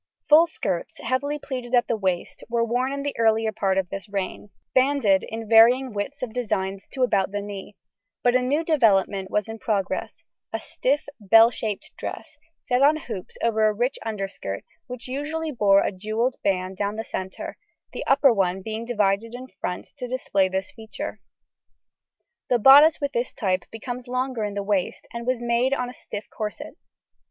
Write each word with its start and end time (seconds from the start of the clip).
]Full 0.29 0.47
skirts, 0.47 0.97
heavily 0.97 1.37
pleated 1.37 1.75
at 1.75 1.87
the 1.87 1.95
waist, 1.95 2.43
were 2.49 2.65
worn 2.65 2.91
in 2.91 3.03
the 3.03 3.15
earlier 3.19 3.51
part 3.51 3.77
of 3.77 3.89
this 3.89 4.09
reign, 4.09 4.49
banded 4.73 5.21
in 5.29 5.47
varying 5.47 5.93
widths 5.93 6.23
of 6.23 6.33
designs 6.33 6.87
to 6.93 7.03
about 7.03 7.29
the 7.29 7.39
knee; 7.39 7.77
but 8.23 8.33
a 8.33 8.41
new 8.41 8.63
development 8.63 9.29
was 9.29 9.47
in 9.47 9.59
progress 9.59 10.23
a 10.51 10.59
stiff, 10.59 11.05
bell 11.19 11.51
shaped 11.51 11.95
dress, 11.97 12.35
set 12.59 12.81
on 12.81 12.97
hoops 12.97 13.37
over 13.43 13.67
a 13.67 13.73
rich 13.73 13.99
underskirt 14.03 14.63
which 14.87 15.07
usually 15.07 15.51
bore 15.51 15.83
a 15.83 15.91
jewelled 15.91 16.37
band 16.43 16.77
down 16.77 16.95
the 16.95 17.03
centre, 17.03 17.55
the 17.93 18.03
upper 18.07 18.33
one 18.33 18.63
being 18.63 18.85
divided 18.85 19.35
in 19.35 19.45
front 19.59 19.85
to 19.97 20.07
display 20.07 20.49
this 20.49 20.71
feature. 20.71 21.21
The 22.49 22.57
bodice 22.57 22.99
with 22.99 23.11
this 23.13 23.35
type 23.35 23.65
becomes 23.69 24.07
longer 24.07 24.43
in 24.45 24.55
the 24.55 24.63
waist, 24.63 25.05
and 25.13 25.27
was 25.27 25.43
made 25.43 25.75
on 25.75 25.91
a 25.91 25.93
stiff 25.93 26.27
corset. 26.31 26.75